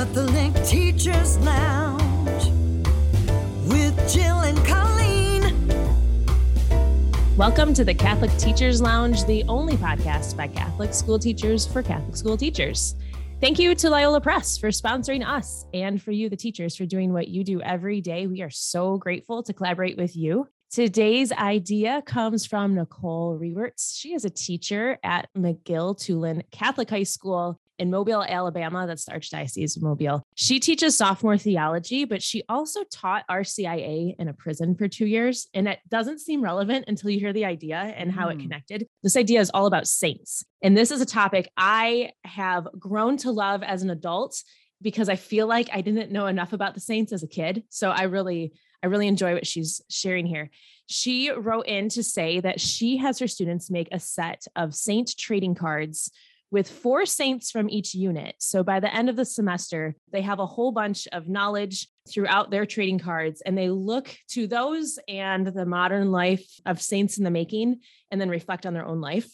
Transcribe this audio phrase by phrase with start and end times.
[0.00, 2.46] Catholic Teachers Lounge
[3.66, 5.68] with Jill and Colleen.
[7.36, 12.16] Welcome to the Catholic Teachers Lounge, the only podcast by Catholic school teachers for Catholic
[12.16, 12.94] school teachers.
[13.42, 17.12] Thank you to Loyola Press for sponsoring us and for you, the teachers, for doing
[17.12, 18.26] what you do every day.
[18.26, 20.48] We are so grateful to collaborate with you.
[20.70, 23.98] Today's idea comes from Nicole Rewerts.
[23.98, 28.86] She is a teacher at McGill Toolen Catholic High School in Mobile, Alabama.
[28.86, 30.22] That's the Archdiocese of Mobile.
[30.34, 35.48] She teaches sophomore theology, but she also taught RCIA in a prison for two years.
[35.54, 38.42] And it doesn't seem relevant until you hear the idea and how it Mm.
[38.42, 38.86] connected.
[39.02, 40.44] This idea is all about saints.
[40.62, 44.42] And this is a topic I have grown to love as an adult
[44.82, 47.64] because I feel like I didn't know enough about the saints as a kid.
[47.70, 50.50] So I really, I really enjoy what she's sharing here.
[50.86, 55.16] She wrote in to say that she has her students make a set of saint
[55.16, 56.10] trading cards
[56.50, 58.34] with four saints from each unit.
[58.38, 62.50] So by the end of the semester, they have a whole bunch of knowledge throughout
[62.50, 67.24] their trading cards and they look to those and the modern life of saints in
[67.24, 69.30] the making and then reflect on their own life.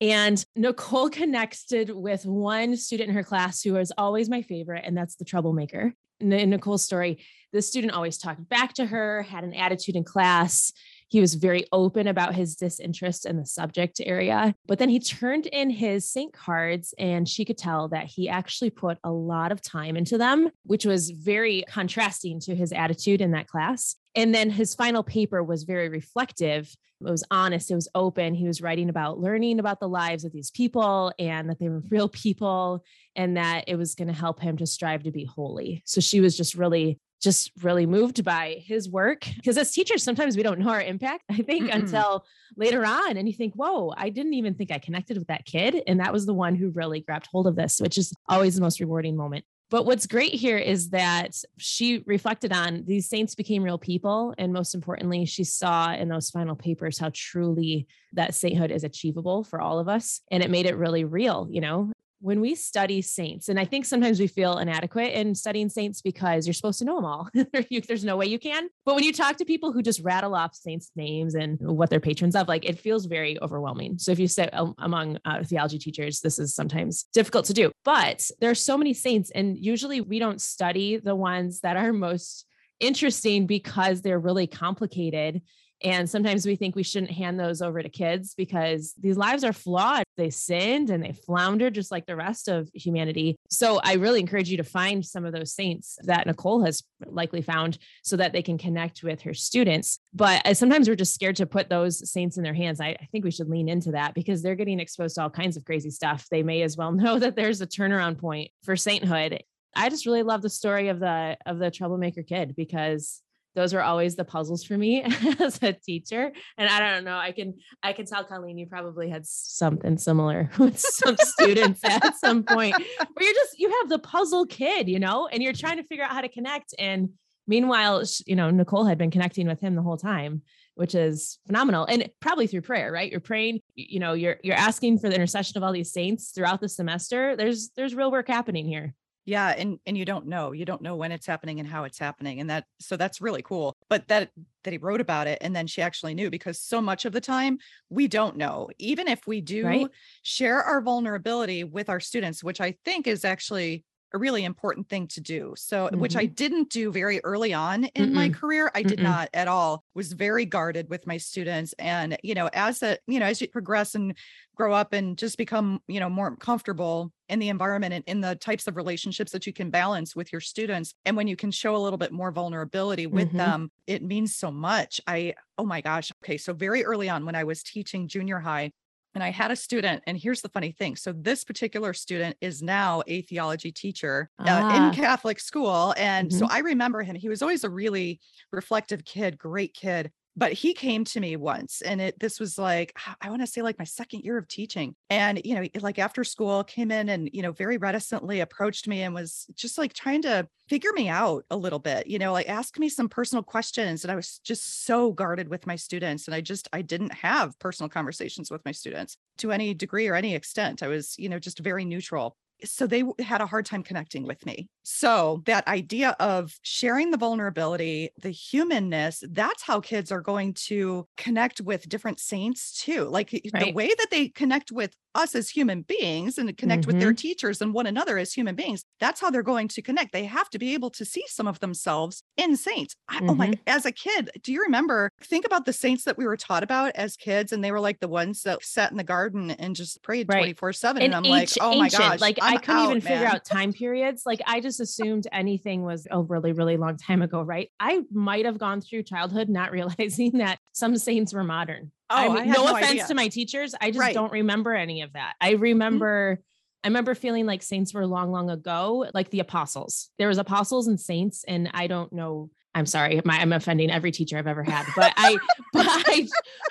[0.00, 4.96] And Nicole connected with one student in her class who was always my favorite, and
[4.96, 5.92] that's the troublemaker.
[6.20, 10.72] In Nicole's story, the student always talked back to her, had an attitude in class.
[11.10, 14.54] He was very open about his disinterest in the subject area.
[14.66, 18.70] But then he turned in his Saint cards, and she could tell that he actually
[18.70, 23.32] put a lot of time into them, which was very contrasting to his attitude in
[23.32, 23.96] that class.
[24.14, 26.72] And then his final paper was very reflective.
[27.00, 28.34] It was honest, it was open.
[28.34, 31.82] He was writing about learning about the lives of these people and that they were
[31.88, 32.84] real people
[33.16, 35.82] and that it was going to help him to strive to be holy.
[35.86, 40.36] So she was just really just really moved by his work because as teachers sometimes
[40.36, 41.74] we don't know our impact i think Mm-mm.
[41.74, 42.24] until
[42.56, 45.82] later on and you think whoa i didn't even think i connected with that kid
[45.86, 48.62] and that was the one who really grabbed hold of this which is always the
[48.62, 53.62] most rewarding moment but what's great here is that she reflected on these saints became
[53.62, 54.34] real people.
[54.36, 59.44] And most importantly, she saw in those final papers how truly that sainthood is achievable
[59.44, 60.22] for all of us.
[60.32, 63.86] And it made it really real, you know, when we study saints, and I think
[63.86, 67.28] sometimes we feel inadequate in studying saints because you're supposed to know them all.
[67.88, 68.68] There's no way you can.
[68.84, 72.00] But when you talk to people who just rattle off saints' names and what they're
[72.00, 73.98] patrons of, like it feels very overwhelming.
[73.98, 77.72] So if you sit um, among uh, theology teachers, this is sometimes difficult to do.
[77.84, 81.92] But there are so many saints, and usually we don't study the ones that are
[81.92, 82.46] most
[82.80, 85.42] interesting because they're really complicated.
[85.82, 89.52] And sometimes we think we shouldn't hand those over to kids because these lives are
[89.52, 90.04] flawed.
[90.16, 93.36] They sinned and they floundered just like the rest of humanity.
[93.48, 97.40] So I really encourage you to find some of those saints that Nicole has likely
[97.40, 99.98] found so that they can connect with her students.
[100.12, 102.80] But uh, sometimes we're just scared to put those saints in their hands.
[102.80, 105.56] I, I think we should lean into that because they're getting exposed to all kinds
[105.56, 106.26] of crazy stuff.
[106.30, 109.42] They may as well know that there's a turnaround point for sainthood.
[109.74, 113.22] I just really love the story of the of the troublemaker kid because
[113.54, 115.02] those were always the puzzles for me
[115.40, 116.32] as a teacher.
[116.56, 120.50] And I don't know, I can I can tell Colleen you probably had something similar
[120.58, 124.98] with some students at some point where you're just you have the puzzle kid, you
[124.98, 126.74] know, and you're trying to figure out how to connect.
[126.78, 127.10] And
[127.46, 130.42] meanwhile, you know, Nicole had been connecting with him the whole time,
[130.74, 131.84] which is phenomenal.
[131.86, 133.10] And probably through prayer, right?
[133.10, 136.60] You're praying, you know, you're you're asking for the intercession of all these saints throughout
[136.60, 137.36] the semester.
[137.36, 138.94] There's there's real work happening here.
[139.24, 141.98] Yeah and and you don't know you don't know when it's happening and how it's
[141.98, 144.30] happening and that so that's really cool but that
[144.64, 147.20] that he wrote about it and then she actually knew because so much of the
[147.20, 147.58] time
[147.88, 149.86] we don't know even if we do Right.
[150.22, 155.06] share our vulnerability with our students which i think is actually a really important thing
[155.06, 158.98] to do so which i didn't do very early on in my career i did
[158.98, 159.02] Mm-mm.
[159.02, 163.20] not at all was very guarded with my students and you know as a you
[163.20, 164.16] know as you progress and
[164.56, 168.34] grow up and just become you know more comfortable in the environment and in the
[168.36, 171.76] types of relationships that you can balance with your students and when you can show
[171.76, 173.36] a little bit more vulnerability with Mhm.
[173.36, 177.34] them it means so much i oh my gosh okay so very early on when
[177.34, 178.70] i was teaching junior high
[179.14, 180.96] and I had a student, and here's the funny thing.
[180.96, 184.88] So, this particular student is now a theology teacher uh, Ah.
[184.88, 185.94] in Catholic school.
[185.96, 187.16] And so, I remember him.
[187.16, 188.20] He was always a really
[188.52, 190.10] reflective kid, great kid.
[190.36, 193.62] But he came to me once, and it this was like i want to say
[193.62, 197.28] like my second year of teaching, and you know, like after school, came in and
[197.32, 201.44] you know very reticently approached me and was just like trying to figure me out
[201.50, 204.04] a little bit, you know, like ask me some personal questions.
[204.04, 207.58] And I was just so guarded with my students, and I just I didn't have
[207.58, 210.82] personal conversations with my students to any degree or any extent.
[210.82, 212.36] I was you know just very neutral.
[212.64, 217.18] So they had a hard time connecting with me So, that idea of sharing the
[217.18, 223.04] vulnerability, the humanness, that's how kids are going to connect with different saints too.
[223.04, 227.08] Like the way that they connect with us as human beings and connect with their
[227.08, 227.16] mm-hmm.
[227.16, 230.12] teachers and one another as human beings, that's how they're going to connect.
[230.12, 232.94] They have to be able to see some of themselves in saints.
[233.08, 233.62] I, Oh my, mm-hmm.
[233.66, 235.10] as a kid, do you remember?
[235.22, 238.00] Think about the saints that we were taught about as kids, and they were like
[238.00, 240.38] the ones that sat in the garden and just prayed Right.
[240.38, 241.02] 24 7.
[241.02, 242.20] And And I'm like, oh my ancient, gosh.
[242.20, 244.22] like I I'm couldn't even out, figure out time periods.
[244.24, 247.70] Like I just assumed anything was a really, really long time ago, right?
[247.78, 251.92] I might have gone through childhood not realizing that some saints were modern.
[252.08, 253.06] I Oh, mean, I no, no offense idea.
[253.06, 253.74] to my teachers.
[253.80, 254.14] I just Right.
[254.14, 255.34] don't remember any of that.
[255.40, 255.62] I mm-hmm.
[255.62, 256.40] remember
[256.82, 260.10] I remember feeling like saints were long, long ago, like the apostles.
[260.18, 262.50] There was apostles and saints, and I don't know.
[262.74, 265.36] I'm sorry, my, I'm offending every teacher I've ever had, but I,
[265.72, 266.28] but I,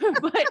[0.22, 0.46] but,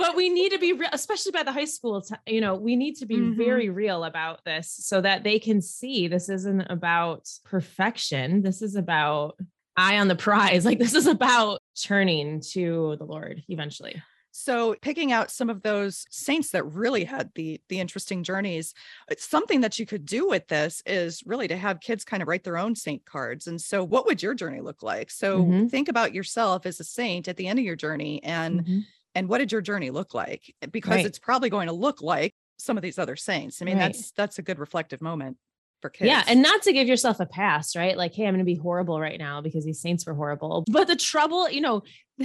[0.00, 2.00] but we need to be real, especially by the high school.
[2.02, 3.36] T- you know, we need to be Mhm.
[3.36, 8.42] very real about this so that they can see this isn't about perfection.
[8.42, 9.38] This is about
[9.76, 10.64] eye on the prize.
[10.70, 14.02] Like this is about turning to the Lord eventually.
[14.32, 18.74] So picking out some of those saints that really had the the interesting journeys,
[19.10, 22.28] it's something that you could do with this is really to have kids kind of
[22.28, 23.48] write their own saint cards.
[23.48, 25.10] And so what would your journey look like?
[25.10, 25.70] So Mhm.
[25.70, 28.84] think about yourself as a saint at the end of your journey and Mhm.
[29.14, 30.54] And what did your journey look like?
[30.62, 31.06] Eh, because Right.
[31.06, 33.60] it's probably going to look like some of these other saints.
[33.60, 33.92] I mean, Right.
[33.92, 35.36] that's that's a good reflective moment
[35.80, 36.08] for kids.
[36.08, 37.96] Yeah, and not to give yourself a pass, right?
[37.96, 40.64] Like, hey, I'm going to be horrible right now because these saints were horrible.
[40.70, 41.82] But the trouble, you know,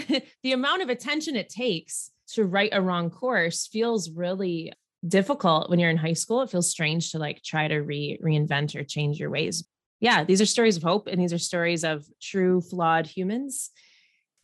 [0.43, 4.73] the amount of attention it takes to write a wrong course feels really
[5.07, 6.41] difficult when you're in high school.
[6.41, 9.63] It feels strange to like try to re reinvent or change your ways.
[10.01, 13.71] Yeah, these are stories of hope and these are stories of true flawed humans.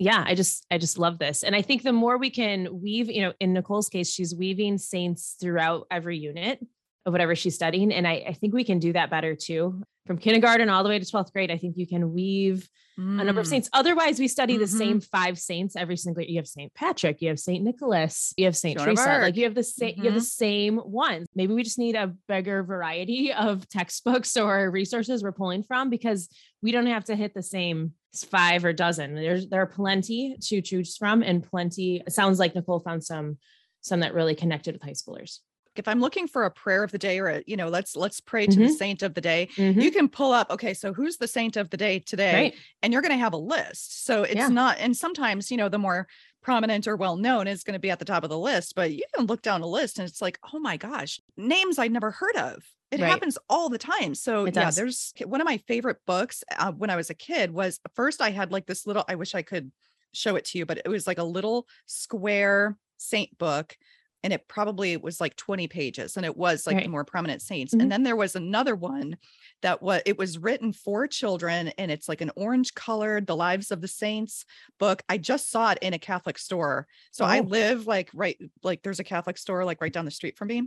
[0.01, 1.43] Yeah, I just I just love this.
[1.43, 4.79] And I think the more we can weave, you know, in Nicole's case, she's weaving
[4.79, 6.59] saints throughout every unit
[7.05, 7.91] of whatever she's studying.
[7.91, 9.81] And I, I think we can do that better too.
[10.05, 12.67] From kindergarten all the way to 12th grade, I think you can weave
[12.97, 13.49] a number of Mm.
[13.49, 13.69] saints.
[13.73, 14.77] Otherwise, we study the Mhm.
[14.77, 16.31] same five saints every single year.
[16.31, 16.71] You have St.
[16.75, 17.63] Patrick, you have St.
[17.63, 18.77] Nicholas, you have St.
[18.77, 19.19] Joan Teresa.
[19.21, 20.23] Like you have the same you have the Mhm.
[20.23, 21.27] same ones.
[21.33, 26.29] Maybe we just need a bigger variety of textbooks or resources we're pulling from because
[26.61, 29.15] we don't have to hit the same five or dozen.
[29.15, 32.03] There's there are plenty to choose from and plenty.
[32.05, 33.37] It sounds like Nicole found some
[33.81, 35.39] some that really connected with high schoolers.
[35.81, 38.21] If I'm looking for a prayer of the day or a, you know, let's let's
[38.21, 38.77] pray to the Mhm.
[38.77, 39.49] saint of the day.
[39.57, 39.81] Mhm.
[39.81, 42.33] You can pull up, okay, so who's the saint of the day today?
[42.33, 42.55] Right.
[42.83, 44.05] and you're going to have a list.
[44.05, 44.47] So it's Yeah.
[44.47, 46.07] not, and sometimes, you know, the more
[46.41, 48.91] prominent or well known is going to be at the top of the list, but
[48.91, 52.11] you can look down a list and it's like, oh my gosh, names I'd never
[52.11, 52.63] heard of.
[52.91, 53.09] It Right.
[53.11, 54.15] happens all the time.
[54.15, 54.75] So It yeah, does.
[54.75, 58.31] there's one of my favorite books uh, when I was a kid was first I
[58.31, 59.71] had like this little, I wish I could
[60.13, 63.77] show it to you, but it was like a little square saint book.
[64.23, 66.83] And it probably was like 20 pages and it was like Right.
[66.83, 67.73] the more prominent saints.
[67.73, 67.81] Mhm.
[67.81, 69.17] And then there was another one
[69.61, 73.71] that was it was written for children and it's like an orange colored the lives
[73.71, 74.43] of the saints
[74.79, 77.43] book i just saw it in a catholic store so i Oh.
[77.43, 80.63] live like right like there's a catholic store like right down the street from me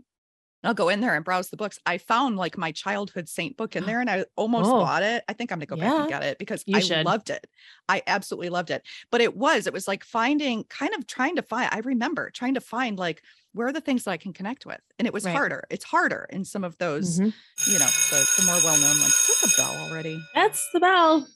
[0.64, 1.78] I'll go in there and browse the books.
[1.86, 4.80] I found like my childhood saint book in there and I almost Oh.
[4.80, 5.22] bought it.
[5.28, 7.04] I think I'm going to go back and get it because You I should.
[7.04, 7.46] loved it.
[7.88, 8.82] I absolutely loved it.
[9.10, 12.54] But it was, it was like finding, kind of trying to find, I remember trying
[12.54, 13.22] to find like,
[13.52, 14.80] where are the things that I can connect with?
[14.98, 15.32] And it was Right.
[15.32, 15.64] harder.
[15.70, 17.32] It's harder in some of those, Mhm.
[17.68, 19.14] you know, the, the more well known ones.
[19.14, 20.20] Is that the bell already?
[20.34, 21.26] That's the bell.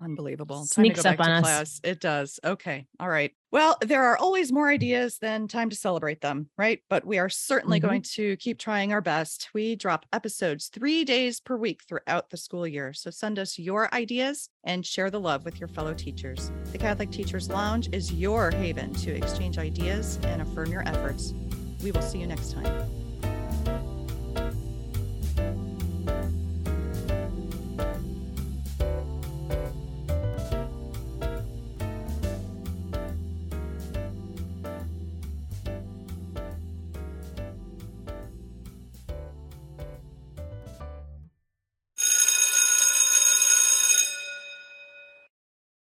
[0.00, 0.64] Unbelievable.
[0.64, 1.40] Sneaks up on to us.
[1.42, 1.80] class.
[1.84, 2.40] It does.
[2.42, 2.86] Okay.
[2.98, 3.32] All right.
[3.52, 6.82] Well, there are always more ideas than time to celebrate them, right?
[6.88, 7.82] But we are certainly Mhm.
[7.82, 9.48] going to keep trying our best.
[9.52, 12.92] We drop episodes three days per week throughout the school year.
[12.92, 16.52] So send us your ideas and share the love with your fellow teachers.
[16.70, 21.34] The Catholic Teachers Lounge is your haven to exchange ideas and affirm your efforts.
[21.82, 22.99] We will see you next time.